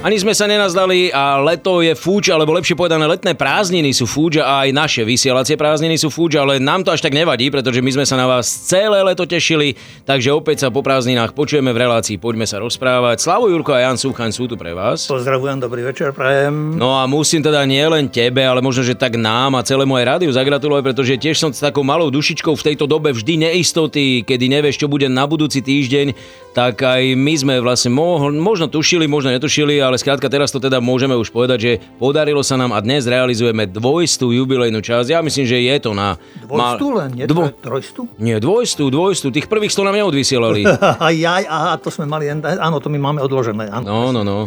[0.00, 4.40] Ani sme sa nenazdali a leto je fúč, alebo lepšie povedané letné prázdniny sú fúč
[4.40, 7.92] a aj naše vysielacie prázdniny sú fúč, ale nám to až tak nevadí, pretože my
[7.92, 9.76] sme sa na vás celé leto tešili,
[10.08, 13.20] takže opäť sa po prázdninách počujeme v relácii Poďme sa rozprávať.
[13.20, 15.04] Slavo Jurko a Jan Súchaň sú tu pre vás.
[15.04, 16.80] Pozdravujem, dobrý večer, prajem.
[16.80, 20.16] No a musím teda nie len tebe, ale možno, že tak nám a celému aj
[20.16, 24.48] rádiu zagratulovať, pretože tiež som s takou malou dušičkou v tejto dobe vždy neistoty, kedy
[24.48, 26.16] nevieš, čo bude na budúci týždeň,
[26.50, 30.82] tak aj my sme vlastne mohli, možno tušili, možno netušili, ale skrátka teraz to teda
[30.82, 35.14] môžeme už povedať, že podarilo sa nám a dnes realizujeme dvojstú jubilejnú časť.
[35.14, 36.18] Ja myslím, že je to na...
[36.42, 37.54] Dvojstú len, nie Dvo...
[37.54, 38.10] trojstú?
[38.18, 39.30] Nie, dvojstú, dvojstú.
[39.30, 40.66] Tých prvých sto nám neodvysielali.
[41.08, 43.70] aj, aj, aha, to sme mali, áno, to my máme odložené.
[43.70, 44.38] Áno, no, no, no.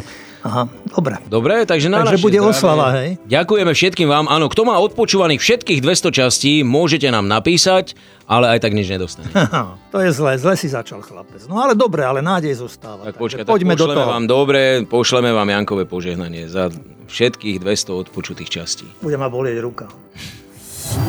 [0.44, 1.16] Aha, dobre.
[1.32, 2.52] Dobre, takže na Takže bude zdravie.
[2.52, 3.16] oslava, hej?
[3.24, 4.28] Ďakujeme všetkým vám.
[4.28, 7.96] Áno, kto má odpočúvaných všetkých 200 častí, môžete nám napísať,
[8.28, 9.32] ale aj tak nič nedostane.
[9.96, 11.48] to je zle, zle si začal chlapec.
[11.48, 13.08] No ale dobre, ale nádej zostáva.
[13.08, 14.04] Tak počkaj, poďme tak do toho.
[14.04, 16.68] vám dobre, pošleme vám Jankové požehnanie za
[17.08, 18.88] všetkých 200 odpočutých častí.
[19.00, 19.88] Bude ma bolieť ruka.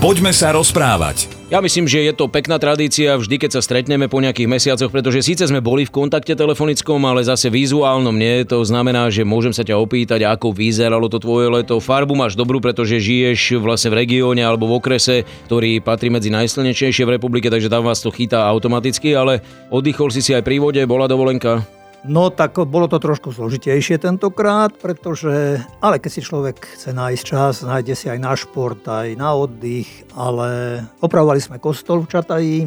[0.05, 1.33] Poďme sa rozprávať.
[1.49, 5.25] Ja myslím, že je to pekná tradícia vždy, keď sa stretneme po nejakých mesiacoch, pretože
[5.25, 8.49] síce sme boli v kontakte telefonickom, ale zase vizuálnom nie.
[8.49, 11.81] To znamená, že môžem sa ťa opýtať, ako vyzeralo to tvoje leto.
[11.81, 17.05] Farbu máš dobrú, pretože žiješ vlastne v regióne alebo v okrese, ktorý patrí medzi najsilnejšie
[17.05, 20.81] v republike, takže tam vás to chytá automaticky, ale oddychol si si aj pri vode,
[20.89, 21.84] bola dovolenka?
[22.05, 27.65] No tak bolo to trošku zložitejšie tentokrát, pretože, ale keď si človek chce nájsť čas,
[27.65, 32.59] nájde si aj na šport, aj na oddych, ale opravovali sme kostol v Čataji,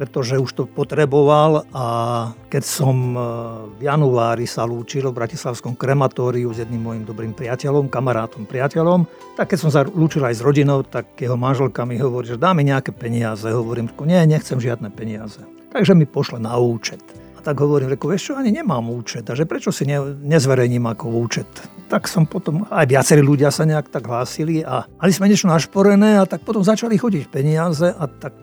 [0.00, 1.86] pretože už to potreboval a
[2.48, 3.20] keď som e,
[3.76, 9.04] v januári sa lúčil v Bratislavskom krematóriu s jedným môjim dobrým priateľom, kamarátom, priateľom,
[9.36, 12.64] tak keď som sa lúčil aj s rodinou, tak jeho manželka mi hovorí, že dáme
[12.64, 13.44] nejaké peniaze.
[13.44, 15.44] Hovorím, nie, nechcem žiadne peniaze.
[15.68, 17.19] Takže mi pošle na účet.
[17.40, 20.84] A tak hovorím, reku, vieš čo, ani nemám účet, a že prečo si ne, nezverejním
[20.92, 21.48] ako účet.
[21.88, 26.20] Tak som potom, aj viacerí ľudia sa nejak tak hlásili a mali sme niečo našporené
[26.20, 28.36] a tak potom začali chodiť peniaze a tak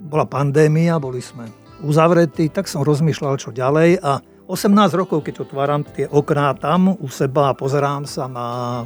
[0.00, 1.44] bola pandémia, boli sme
[1.84, 7.08] uzavretí, tak som rozmýšľal, čo ďalej a 18 rokov, keď otváram tie okná tam u
[7.12, 8.80] seba a pozerám sa na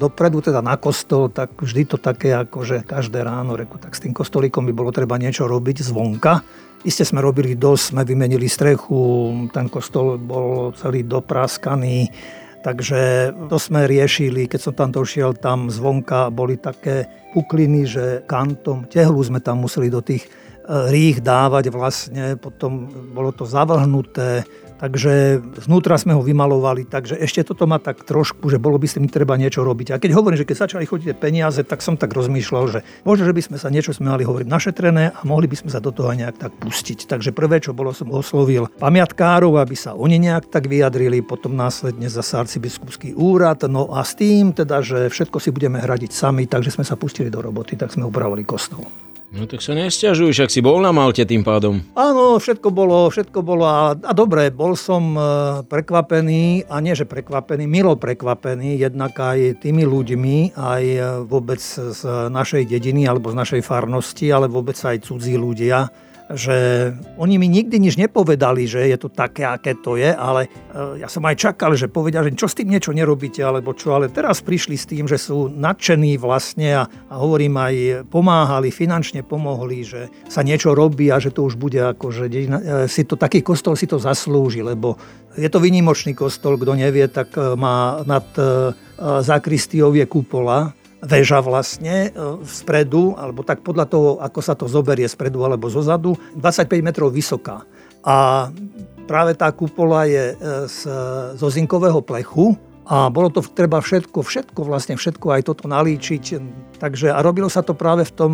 [0.00, 4.00] dopredu, teda na kostol, tak vždy to také, ako že každé ráno, reku, tak s
[4.00, 6.40] tým kostolíkom by bolo treba niečo robiť zvonka.
[6.88, 8.96] Isté sme robili dosť, sme vymenili strechu,
[9.52, 12.08] ten kostol bol celý dopraskaný,
[12.64, 14.48] takže to sme riešili.
[14.48, 17.04] Keď som tam došiel, tam zvonka boli také
[17.36, 23.36] pukliny, že kantom tehlu sme tam museli do tých eh, rých dávať vlastne, potom bolo
[23.36, 28.76] to zavlhnuté, Takže znútra sme ho vymalovali, takže ešte toto má tak trošku, že bolo
[28.76, 29.94] by s tým treba niečo robiť.
[29.94, 33.36] A keď hovorím, že keď začali chodiť peniaze, tak som tak rozmýšľal, že možno, že
[33.36, 36.10] by sme sa niečo sme mali hovoriť našetrené a mohli by sme sa do toho
[36.10, 37.06] nejak tak pustiť.
[37.06, 42.10] Takže prvé, čo bolo, som oslovil pamiatkárov, aby sa oni nejak tak vyjadrili, potom následne
[42.10, 43.62] za arcibiskupský úrad.
[43.70, 47.30] No a s tým teda, že všetko si budeme hradiť sami, takže sme sa pustili
[47.30, 49.13] do roboty, tak sme upravili kostol.
[49.34, 51.82] No tak sa nestiažuj, však si bol na Malte tým pádom.
[51.98, 55.20] Áno, všetko bolo, všetko bolo a, a dobre, bol som e,
[55.66, 62.02] prekvapený, a nie že prekvapený, milo prekvapený, jednak aj tými ľuďmi, aj e, vôbec z
[62.30, 65.90] našej dediny alebo z našej farnosti, ale vôbec aj cudzí ľudia
[66.32, 66.90] že
[67.20, 71.08] oni mi nikdy nič nepovedali, že je to také, aké to je, ale e, ja
[71.08, 74.40] som aj čakal, že povedia, že čo s tým niečo nerobíte, alebo čo, ale teraz
[74.40, 77.74] prišli s tým, že sú nadšení vlastne a, a hovorím aj
[78.08, 82.88] pomáhali, finančne pomohli, že sa niečo robí a že to už bude ako, že e,
[82.88, 84.96] si to, taký kostol si to zaslúži, lebo
[85.36, 88.24] je to vynimočný kostol, kto nevie, tak e, má nad
[88.98, 90.70] zakristiou je kupola,
[91.04, 96.80] väža vlastne e, alebo tak podľa toho, ako sa to zoberie spredu alebo zozadu, 25
[96.80, 97.62] metrov vysoká.
[98.04, 98.48] A
[99.04, 100.34] práve tá kupola je e,
[100.66, 100.78] z,
[101.36, 106.24] zo zinkového plechu, a bolo to treba všetko, všetko vlastne všetko aj toto nalíčiť.
[106.76, 108.32] Takže a robilo sa to práve v tom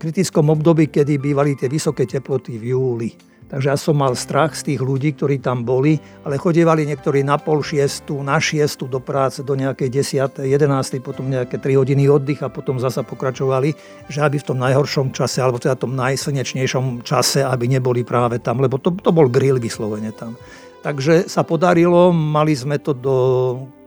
[0.00, 3.10] kritickom období, kedy bývali tie vysoké teploty v júli.
[3.50, 7.34] Takže ja som mal strach z tých ľudí, ktorí tam boli, ale chodievali niektorí na
[7.34, 10.46] pol šiestu, na šiestu do práce, do nejakej 10.
[10.46, 11.02] 11.
[11.02, 13.74] potom nejaké 3 hodiny oddych a potom zasa pokračovali,
[14.06, 18.62] že aby v tom najhoršom čase, alebo teda tom najslnečnejšom čase, aby neboli práve tam,
[18.62, 20.38] lebo to, to bol grill vyslovene tam.
[20.86, 23.16] Takže sa podarilo, mali sme to do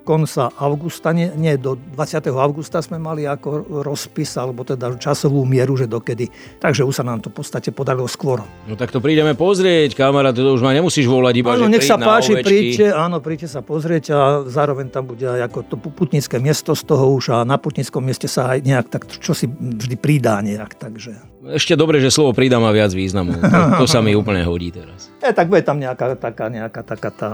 [0.04, 2.28] konca augusta, nie, nie, do 20.
[2.36, 6.28] augusta sme mali ako rozpis, alebo teda časovú mieru, že dokedy.
[6.60, 8.44] Takže už sa nám to v podstate podarilo skôr.
[8.68, 11.88] No tak to prídeme pozrieť, kamarát, to už ma nemusíš volať iba, áno, že nech
[11.88, 12.46] sa páči, ovečky.
[12.46, 16.84] príďte, áno, príďte sa pozrieť a zároveň tam bude aj ako to putnické miesto z
[16.84, 20.76] toho už a na putnickom mieste sa aj nejak tak, čo si vždy pridá nejak,
[20.76, 21.16] takže.
[21.44, 23.36] Ešte dobre, že slovo pridá má viac významu.
[23.36, 23.48] To,
[23.84, 25.12] to sa mi úplne hodí teraz.
[25.24, 27.30] E, tak bude tam nejaká taká, nejaká taká tá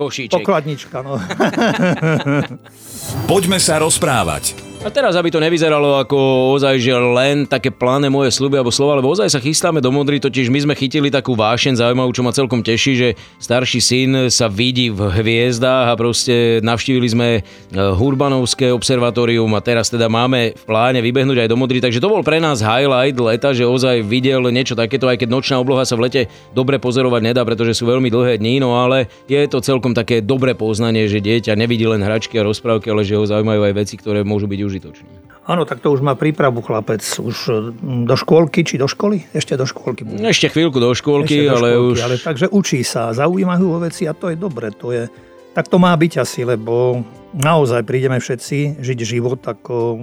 [0.00, 0.32] Košíček.
[0.40, 1.20] pokladnička, no.
[3.30, 4.69] Poďme sa rozprávať.
[4.80, 6.16] A teraz, aby to nevyzeralo ako
[6.56, 10.16] ozaj, že len také pláne moje sluby alebo slova, lebo ozaj sa chystáme do Modry,
[10.16, 14.48] totiž my sme chytili takú vášeň zaujímavú, čo ma celkom teší, že starší syn sa
[14.48, 17.40] vidí v hviezdách a proste navštívili sme e,
[17.76, 22.24] Hurbanovské observatórium a teraz teda máme v pláne vybehnúť aj do Modry, takže to bol
[22.24, 26.08] pre nás highlight leta, že ozaj videl niečo takéto, aj keď nočná obloha sa v
[26.08, 30.24] lete dobre pozorovať nedá, pretože sú veľmi dlhé dní, no ale je to celkom také
[30.24, 34.00] dobré poznanie, že dieťa nevidí len hračky a rozprávky, ale že ho zaujímajú aj veci,
[34.00, 35.10] ktoré môžu byť užitočné.
[35.50, 37.02] Áno, tak to už má prípravu chlapec.
[37.02, 39.26] Už mm, do škôlky, či do školy?
[39.34, 40.06] Ešte do škôlky.
[40.06, 40.22] bude.
[40.22, 41.96] Ešte chvíľku do škôlky, Ešte do ale škôlky, už...
[42.06, 44.70] Ale, takže učí sa, zaujímajú ho veci a to je dobre.
[44.78, 45.10] To je,
[45.50, 47.02] tak to má byť asi, lebo
[47.34, 49.98] naozaj prídeme všetci žiť život, ako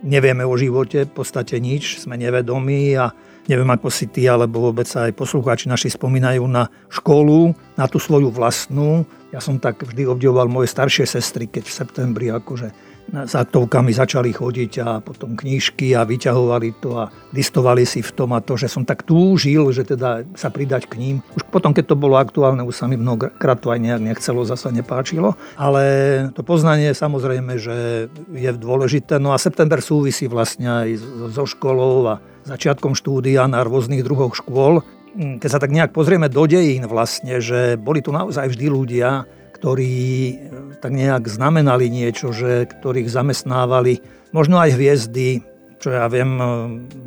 [0.00, 3.12] nevieme o živote, v podstate nič, sme nevedomí a
[3.50, 8.30] neviem ako si ty, alebo vôbec aj poslucháči naši spomínajú na školu, na tú svoju
[8.30, 9.06] vlastnú.
[9.34, 14.34] Ja som tak vždy obdivoval moje staršie sestry, keď v septembri akože s aktovkami začali
[14.34, 18.66] chodiť a potom knížky a vyťahovali to a listovali si v tom a to, že
[18.66, 21.16] som tak túžil, že teda sa pridať k ním.
[21.38, 24.74] Už potom, keď to bolo aktuálne, už sa mi mnohokrát to aj nejak nechcelo, zasa
[24.74, 25.38] nepáčilo.
[25.54, 25.82] Ale
[26.34, 29.22] to poznanie samozrejme, že je dôležité.
[29.22, 30.88] No a september súvisí vlastne aj
[31.30, 32.14] so školou a
[32.46, 34.82] začiatkom štúdia na rôznych druhoch škôl.
[35.16, 39.24] Keď sa tak nejak pozrieme do dejín vlastne, že boli tu naozaj vždy ľudia,
[39.56, 40.34] ktorí e,
[40.84, 44.04] tak nejak znamenali niečo, že ktorých zamestnávali
[44.36, 45.40] možno aj hviezdy,
[45.80, 46.44] čo ja viem, e,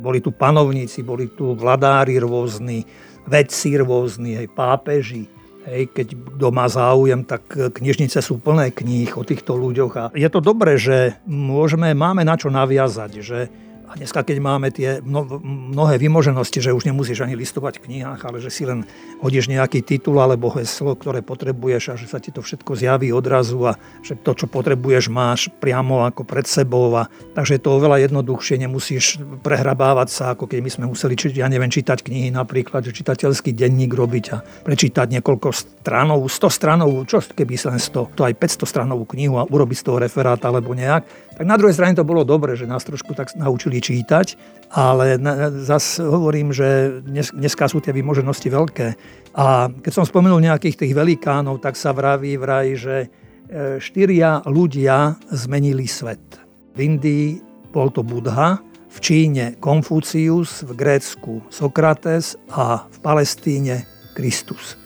[0.02, 2.82] boli tu panovníci, boli tu vladári rôzni,
[3.30, 5.30] vedci rôzni, hej, pápeži.
[5.60, 6.06] Hej, keď
[6.40, 9.92] kto má záujem, tak knižnice sú plné kníh o týchto ľuďoch.
[10.00, 13.38] A je to dobré, že môžeme, máme na čo naviazať, že
[13.90, 18.38] a dneska, keď máme tie mnohé vymoženosti, že už nemusíš ani listovať v knihách, ale
[18.38, 18.86] že si len
[19.18, 23.58] hodíš nejaký titul alebo heslo, ktoré potrebuješ a že sa ti to všetko zjaví odrazu
[23.66, 23.74] a
[24.06, 26.94] že to, čo potrebuješ, máš priamo ako pred sebou.
[26.94, 31.50] A, takže je to oveľa jednoduchšie, nemusíš prehrabávať sa, ako keď my sme museli, ja
[31.50, 35.50] neviem, čítať knihy napríklad, že čitateľský denník robiť a prečítať niekoľko
[35.82, 39.84] stranov, 100 stranov, čo keby len 100, to aj 500 stranovú knihu a urobiť z
[39.90, 41.29] toho referát alebo nejak.
[41.40, 44.36] Tak na druhej strane to bolo dobre, že nás trošku tak naučili čítať,
[44.76, 45.16] ale
[45.64, 48.86] zase hovorím, že dnes, dneska sú tie vymoženosti veľké.
[49.40, 53.08] A keď som spomenul nejakých tých velikánov, tak sa vraví vraj, že e,
[53.80, 56.20] štyria ľudia zmenili svet.
[56.76, 57.40] V Indii
[57.72, 58.60] bol to Budha,
[58.92, 64.76] v Číne Konfúcius, v Grécku Sokrates a v Palestíne Kristus.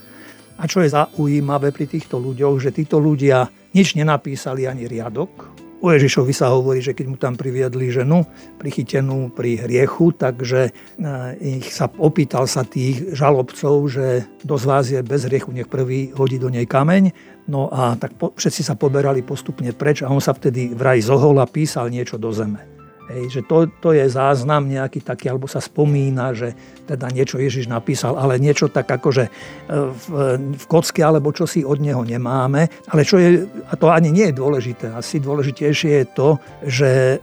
[0.54, 5.92] A čo je zaujímavé pri týchto ľuďoch, že títo ľudia nič nenapísali ani riadok, O
[5.92, 8.25] Ježišovi sa hovorí, že keď mu tam priviedli ženu
[8.56, 14.84] prichytenú pri hriechu, takže e, ich sa opýtal sa tých žalobcov, že kto z vás
[14.88, 17.12] je bez hriechu, nech prvý hodí do nej kameň.
[17.52, 21.36] No a tak po, všetci sa poberali postupne preč a on sa vtedy vraj zohol
[21.36, 22.73] a písal niečo do zeme.
[23.04, 26.56] Hej, že to, to je záznam nejaký taký, alebo sa spomína, že
[26.88, 29.28] teda niečo Ježiš napísal, ale niečo tak akože
[29.68, 30.06] v,
[30.56, 32.72] v kocke, alebo čo si od neho nemáme.
[32.88, 36.28] Ale čo je, a to ani nie je dôležité, asi dôležitejšie je to,
[36.64, 37.16] že e,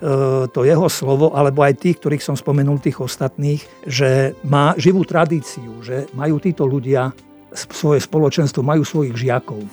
[0.54, 5.82] to jeho slovo, alebo aj tých, ktorých som spomenul, tých ostatných, že má živú tradíciu,
[5.82, 7.10] že majú títo ľudia
[7.58, 9.66] svoje spoločenstvo, majú svojich žiakov.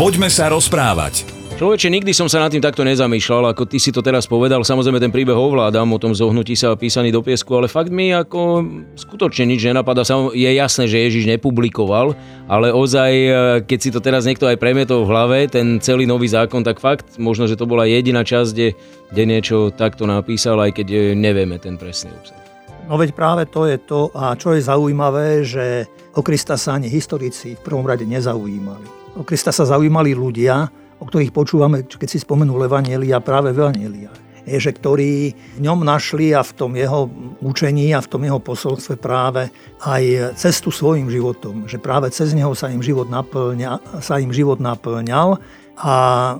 [0.00, 1.41] Poďme sa rozprávať.
[1.52, 4.64] Človeče, nikdy som sa nad tým takto nezamýšľal, ako ty si to teraz povedal.
[4.66, 8.66] Samozrejme, ten príbeh ovládam o tom zohnutí sa písaný do piesku, ale fakt mi ako
[8.98, 10.02] skutočne nič nenapadá.
[10.34, 12.18] Je jasné, že Ježiš nepublikoval,
[12.50, 13.30] ale ozaj, e,
[13.62, 17.20] keď si to teraz niekto aj premietol v hlave, ten celý nový zákon, tak fakt,
[17.20, 18.68] možno, že to bola jediná časť, kde,
[19.14, 22.42] kde niečo takto napísal, aj keď e, nevieme ten presný obsah.
[22.90, 25.86] No veď práve to je to, a čo je zaujímavé, že
[26.18, 29.14] o Krista sa ani historici v prvom rade nezaujímali.
[29.14, 34.14] O Krista sa zaujímali ľudia, o ktorých počúvame, keď si spomenul Evanielia, práve Evanielia.
[34.42, 37.06] Je, že ktorí v ňom našli a v tom jeho
[37.42, 39.50] učení a v tom jeho posolstve práve
[39.86, 41.70] aj cestu svojim životom.
[41.70, 45.38] Že práve cez neho sa im život, naplňa, sa im život naplňal
[45.78, 45.94] a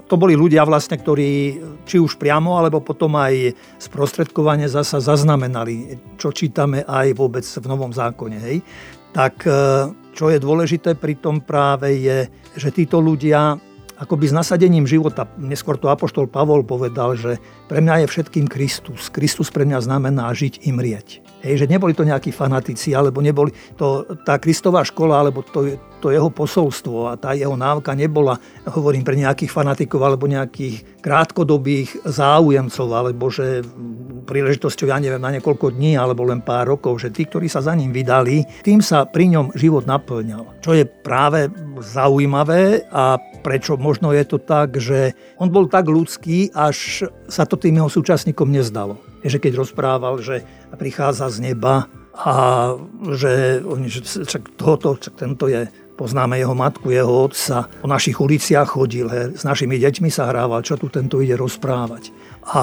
[0.07, 6.37] to boli ľudia vlastne, ktorí či už priamo, alebo potom aj sprostredkovane zasa zaznamenali, čo
[6.37, 8.37] čítame aj vôbec v Novom zákone.
[8.39, 8.57] Hej.
[9.17, 9.53] Tak e,
[10.13, 12.29] čo je dôležité pri tom práve je,
[12.61, 13.57] že títo ľudia
[14.03, 15.31] akoby s nasadením života.
[15.39, 17.39] Neskôr to apoštol Pavol povedal, že
[17.71, 19.07] pre mňa je všetkým Kristus.
[19.15, 21.09] Kristus pre mňa znamená žiť i mrieť.
[21.47, 26.11] Hej, že neboli to nejakí fanatici, alebo neboli to, tá Kristová škola, alebo to, to
[26.11, 32.89] jeho posolstvo a tá jeho návka nebola, hovorím, pre nejakých fanatikov alebo nejakých krátkodobých záujemcov,
[32.91, 33.63] alebo že
[34.27, 37.79] príležitosťou, ja neviem, na niekoľko dní alebo len pár rokov, že tí, ktorí sa za
[37.79, 40.59] ním vydali, tým sa pri ňom život naplňal.
[40.59, 41.47] Čo je práve
[41.79, 47.55] zaujímavé a prečo možno je to tak, že on bol tak ľudský, až sa to
[47.59, 48.99] tým jeho súčasníkom nezdalo.
[49.23, 50.43] Že keď rozprával, že
[50.75, 52.35] prichádza z neba a
[53.17, 55.65] že, oni, že čak tohoto, čak tento je
[55.97, 60.61] poznáme jeho matku, jeho otca, po našich uliciach chodil, he, s našimi deťmi sa hrával,
[60.67, 62.11] čo tu tento ide rozprávať.
[62.43, 62.63] A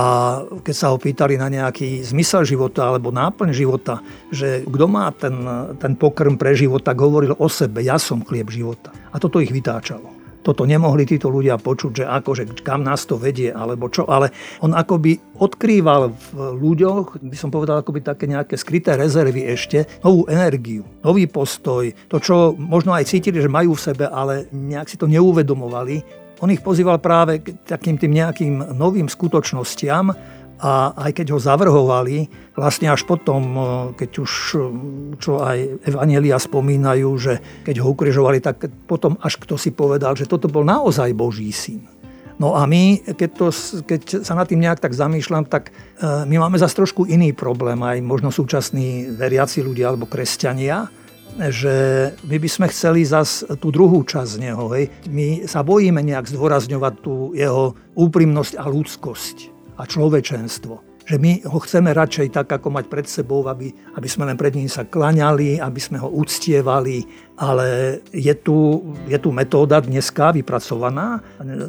[0.59, 5.39] keď sa ho pýtali na nejaký zmysel života alebo náplň života, že kto má ten,
[5.79, 8.91] ten pokrm pre život, tak hovoril o sebe, ja som chlieb života.
[9.09, 13.51] A toto ich vytáčalo toto nemohli títo ľudia počuť, že akože kam nás to vedie,
[13.51, 14.31] alebo čo, ale
[14.63, 20.27] on akoby odkrýval v ľuďoch, by som povedal, akoby také nejaké skryté rezervy ešte, novú
[20.31, 24.96] energiu, nový postoj, to, čo možno aj cítili, že majú v sebe, ale nejak si
[25.00, 26.27] to neuvedomovali.
[26.39, 30.15] On ich pozýval práve k takým tým nejakým novým skutočnostiam,
[30.59, 33.41] a aj keď ho zavrhovali, vlastne až potom,
[33.95, 34.31] keď už,
[35.15, 40.27] čo aj Evanielia spomínajú, že keď ho ukrižovali, tak potom až kto si povedal, že
[40.27, 41.87] toto bol naozaj Boží syn.
[42.39, 43.47] No a my, keď, to,
[43.83, 47.75] keď sa nad tým nejak tak zamýšľam, tak e, my máme zase trošku iný problém,
[47.83, 50.87] aj možno súčasní veriaci ľudia alebo kresťania,
[51.35, 51.75] že
[52.23, 54.71] my by sme chceli zas tú druhú časť z neho.
[54.71, 54.87] Hej.
[55.11, 60.91] My sa bojíme nejak zdôrazňovať tú jeho úprimnosť a ľudskosť a človečenstvo.
[61.09, 64.53] Že my ho chceme radšej tak, ako mať pred sebou, aby, aby sme len pred
[64.53, 67.01] ním sa klaňali, aby sme ho uctievali,
[67.33, 71.17] ale je tu, je tu metóda dneska vypracovaná.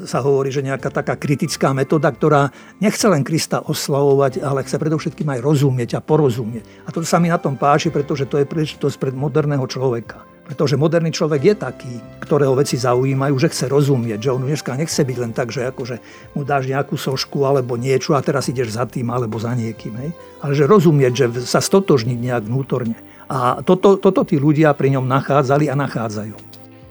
[0.05, 2.52] Sa hovorí, že nejaká taká kritická metóda, ktorá
[2.85, 6.85] nechce len Krista oslavovať, ale chce predovšetkým aj rozumieť a porozumieť.
[6.85, 10.30] A to sa mi na tom páči, pretože to je príležitosť pred moderného človeka.
[10.50, 14.99] Pretože moderný človek je taký, ktorého veci zaujímajú, že chce rozumieť, že on dneska nechce
[14.99, 16.02] byť len tak, že akože
[16.35, 19.95] mu dáš nejakú sošku alebo niečo a teraz ideš za tým alebo za niekým.
[20.02, 20.11] Hej?
[20.42, 22.99] Ale že rozumieť, že sa stotožniť nejak vnútorne.
[23.30, 26.50] A toto, toto tí ľudia pri ňom nachádzali a nachádzajú.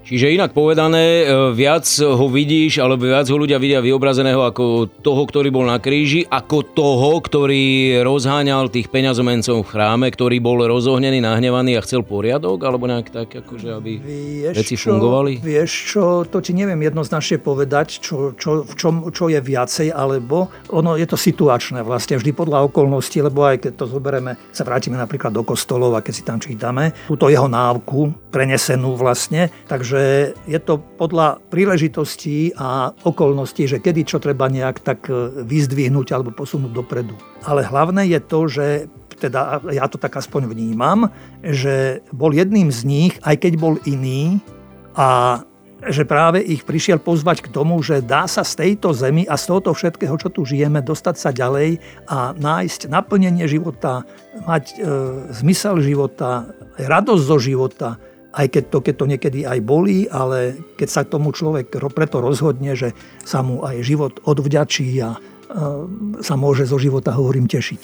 [0.09, 5.21] Čiže inak povedané, e, viac ho vidíš, alebo viac ho ľudia vidia vyobrazeného ako toho,
[5.29, 11.21] ktorý bol na kríži, ako toho, ktorý rozháňal tých peňazomencov v chráme, ktorý bol rozohnený,
[11.21, 15.45] nahnevaný a chcel poriadok, alebo nejak tak, akože aby vieš veci čo, fungovali?
[15.45, 20.49] Vieš čo, to ti neviem jednoznačne povedať, čo, čo, v čom, čo je viacej, alebo
[20.73, 24.97] ono je to situačné vlastne, vždy podľa okolností, lebo aj keď to zoberieme, sa vrátime
[24.97, 30.31] napríklad do kostolov a keď si tam čítame, túto jeho návku prenesenú vlastne, takže že
[30.47, 36.31] je to podľa príležitostí a okolností, že kedy čo treba nejak tak e, vyzdvihnúť alebo
[36.31, 37.19] posunúť dopredu.
[37.43, 38.67] Ale hlavné je to, že
[39.19, 41.11] teda ja to tak aspoň vnímam,
[41.43, 44.39] že bol jedným z nich, aj keď bol iný
[44.95, 45.43] a
[45.79, 49.47] že práve ich prišiel pozvať k tomu, že dá sa z tejto zemi a z
[49.47, 54.03] tohoto všetkého, čo tu žijeme, dostať sa ďalej a nájsť naplnenie života,
[54.43, 54.83] mať e,
[55.35, 57.89] zmysel života, radosť zo života,
[58.29, 62.77] aj keď to, keď to niekedy aj bolí, ale keď sa tomu človek preto rozhodne,
[62.77, 62.93] že
[63.25, 65.17] sa mu aj život odvďačí a
[66.21, 67.81] sa môže zo života, hovorím, tešiť.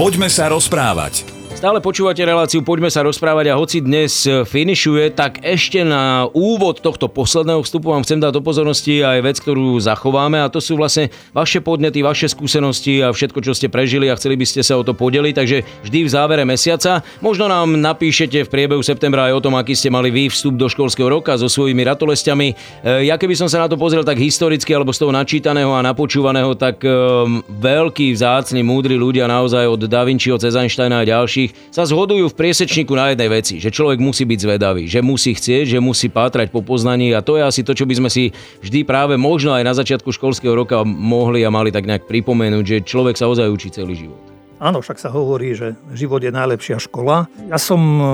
[0.00, 1.41] Poďme sa rozprávať.
[1.52, 7.06] Stále počúvate reláciu Poďme sa rozprávať a hoci dnes finišuje, tak ešte na úvod tohto
[7.06, 11.12] posledného vstupu vám chcem dať do pozornosti aj vec, ktorú zachováme a to sú vlastne
[11.30, 14.82] vaše podnety, vaše skúsenosti a všetko, čo ste prežili a chceli by ste sa o
[14.82, 17.04] to podeliť, takže vždy v závere mesiaca.
[17.20, 20.66] Možno nám napíšete v priebehu septembra aj o tom, aký ste mali vy vstup do
[20.66, 22.48] školského roka so svojimi ratolestiami.
[22.82, 25.84] E, ja keby som sa na to pozrel tak historicky alebo z toho načítaného a
[25.84, 31.06] napočúvaného, tak um, veľkí, vzácni, múdri ľudia naozaj od Da Vinciho cez Einsteina a
[31.42, 35.34] ďalších sa zhodujú v priesečníku na jednej veci, že človek musí byť zvedavý, že musí
[35.34, 38.30] chcieť, že musí pátrať po poznaní a to je asi to, čo by sme si
[38.62, 42.86] vždy práve možno aj na začiatku školského roka mohli a mali tak nejak pripomenúť, že
[42.86, 44.20] človek sa ozaj učí celý život.
[44.62, 47.26] Áno, však sa hovorí, že život je najlepšia škola.
[47.50, 48.06] Ja som e,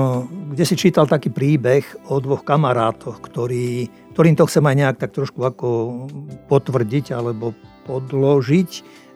[0.57, 3.85] kde si čítal taký príbeh o dvoch kamarátoch, ktorí,
[4.17, 5.67] ktorým to chcem aj nejak tak trošku ako
[6.49, 7.53] potvrdiť alebo
[7.85, 8.69] podložiť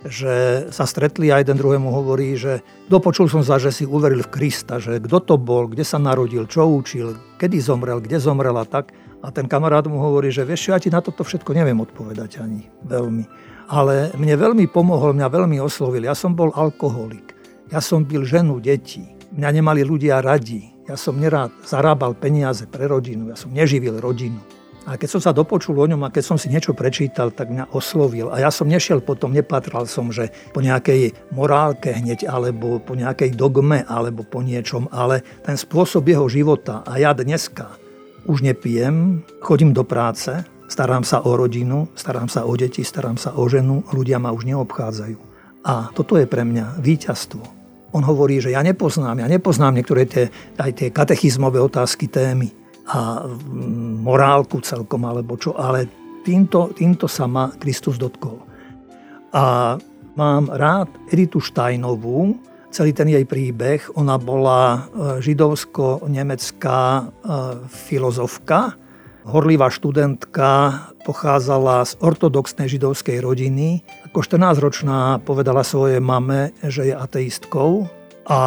[0.07, 2.59] že sa stretli a jeden druhému hovorí, že
[2.91, 6.43] dopočul som sa, že si uveril v Krista, že kto to bol, kde sa narodil,
[6.47, 8.91] čo učil, kedy zomrel, kde zomrel a tak.
[9.23, 12.67] A ten kamarát mu hovorí, že vieš, ja ti na toto všetko neviem odpovedať ani
[12.83, 13.23] veľmi.
[13.71, 16.03] Ale mne veľmi pomohol, mňa veľmi oslovil.
[16.03, 17.31] Ja som bol alkoholik.
[17.71, 19.15] Ja som byl ženu, deti.
[19.31, 20.75] Mňa nemali ľudia radi.
[20.83, 23.31] Ja som nerád zarábal peniaze pre rodinu.
[23.31, 24.43] Ja som neživil rodinu.
[24.83, 27.71] A keď som sa dopočul o ňom a keď som si niečo prečítal, tak mňa
[27.71, 28.27] oslovil.
[28.27, 33.31] A ja som nešiel potom, nepatral som, že po nejakej morálke hneď, alebo po nejakej
[33.31, 36.83] dogme, alebo po niečom, ale ten spôsob jeho života.
[36.83, 37.79] A ja dneska
[38.27, 43.31] už nepijem, chodím do práce, starám sa o rodinu, starám sa o deti, starám sa
[43.39, 45.19] o ženu, ľudia ma už neobchádzajú.
[45.63, 47.43] A toto je pre mňa víťazstvo.
[47.95, 50.27] On hovorí, že ja nepoznám, ja nepoznám niektoré tie,
[50.59, 53.23] aj tie katechizmové otázky, témy a
[54.03, 55.87] morálku celkom, alebo čo, ale
[56.27, 58.43] týmto, týmto sa ma Kristus dotkol.
[59.31, 59.75] A
[60.19, 62.35] mám rád Editu Štajnovú,
[62.73, 63.85] celý ten jej príbeh.
[63.93, 64.79] Ona bola e,
[65.21, 67.03] židovsko-nemecká e,
[67.69, 68.73] filozofka,
[69.23, 73.85] horlivá študentka, pochádzala z ortodoxnej židovskej rodiny.
[74.11, 77.87] Ako 14-ročná povedala svojej mame, že je ateistkou,
[78.23, 78.41] a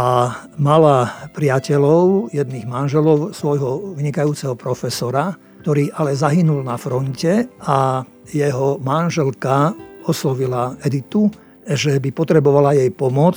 [0.56, 9.76] mala priateľov, jedných manželov svojho vynikajúceho profesora, ktorý ale zahynul na fronte a jeho manželka
[10.06, 11.28] oslovila Editu,
[11.66, 13.36] že by potrebovala jej pomoc,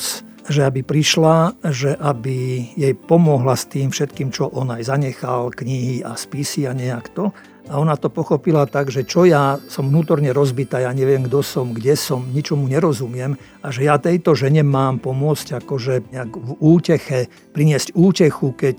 [0.49, 6.01] že aby prišla, že aby jej pomohla s tým všetkým, čo on aj zanechal, knihy
[6.01, 7.29] a spisy a nejak to.
[7.69, 11.69] A ona to pochopila tak, že čo ja som vnútorne rozbitá, ja neviem, kto som,
[11.69, 17.29] kde som, ničomu nerozumiem a že ja tejto žene mám pomôcť akože nejak v úteche,
[17.53, 18.77] priniesť útechu, keď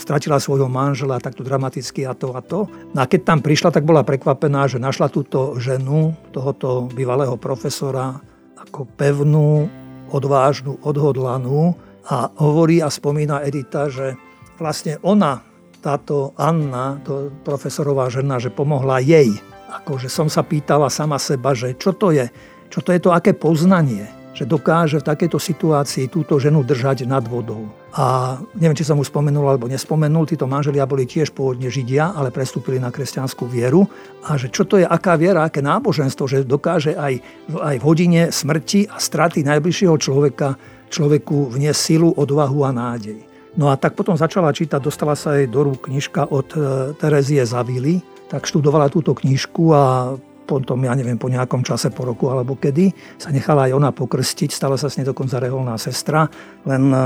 [0.00, 2.64] stratila svojho manžela takto dramaticky a to a to.
[2.96, 8.24] No a keď tam prišla, tak bola prekvapená, že našla túto ženu, tohoto bývalého profesora,
[8.56, 9.68] ako pevnú,
[10.16, 11.76] odvážnu, odhodlanú
[12.08, 14.16] a hovorí a spomína Edita, že
[14.56, 15.49] vlastne ona
[15.80, 19.32] táto Anna, to profesorová žena, že pomohla jej.
[19.70, 22.28] Akože som sa pýtala sama seba, že čo to je,
[22.68, 24.06] čo to je to, aké poznanie,
[24.36, 27.66] že dokáže v takejto situácii túto ženu držať nad vodou.
[27.90, 32.30] A neviem, či som mu spomenul alebo nespomenul, títo manželia boli tiež pôvodne Židia, ale
[32.30, 33.90] prestúpili na kresťanskú vieru.
[34.26, 37.18] A že čo to je, aká viera, aké náboženstvo, že dokáže aj,
[37.58, 40.54] aj v hodine smrti a straty najbližšieho človeka
[40.90, 43.29] človeku vniesť silu, odvahu a nádej.
[43.58, 46.58] No a tak potom začala čítať, dostala sa jej do rúk knižka od e,
[46.94, 47.98] Terezie Zavily,
[48.30, 50.14] tak študovala túto knižku a
[50.46, 54.50] potom, ja neviem, po nejakom čase, po roku alebo kedy, sa nechala aj ona pokrstiť,
[54.50, 56.30] stala sa s nej dokonca reholná sestra,
[56.66, 57.02] len e,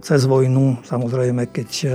[0.00, 1.88] cez vojnu, samozrejme, keď e,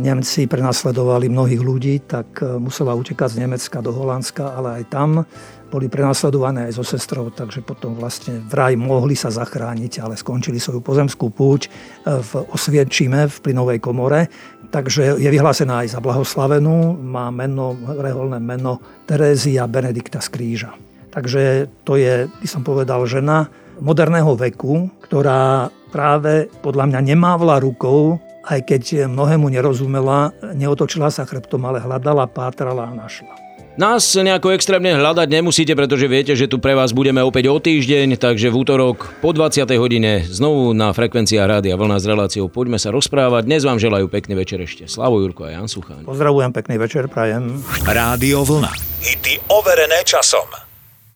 [0.00, 5.28] Nemci prenasledovali mnohých ľudí, tak musela utekať z Nemecka do Holandska, ale aj tam
[5.72, 10.84] boli prenasledované aj so sestrou, takže potom vlastne vraj mohli sa zachrániť, ale skončili svoju
[10.84, 14.28] pozemskú púť e, v Osviečime v plynovej komore.
[14.68, 20.72] Takže je vyhlásená aj za blahoslavenú, má meno, reholné meno Terézia Benedikta z Kríža.
[21.12, 23.48] Takže to je, by som povedal, žena
[23.80, 31.62] moderného veku, ktorá práve podľa mňa nemávla rukou, aj keď mnohému nerozumela, neotočila sa chrbtom,
[31.66, 33.42] ale hľadala, pátrala a našla.
[33.72, 38.20] Nás nejako extrémne hľadať nemusíte, pretože viete, že tu pre vás budeme opäť o týždeň,
[38.20, 39.64] takže v útorok po 20.
[39.80, 43.48] hodine znovu na frekvencia Rádia Vlna s reláciou Poďme sa rozprávať.
[43.48, 44.84] Dnes vám želajú pekný večer ešte.
[44.92, 46.04] Slavo Jurko a Jan Sucháň.
[46.04, 47.64] Pozdravujem, pekný večer, prajem.
[47.88, 48.76] Rádio Vlna.
[49.00, 50.71] Hity overené časom.